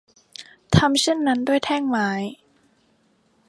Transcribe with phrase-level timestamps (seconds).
[0.75, 2.09] ทำเช่นนั้นด้วยแท่งไม้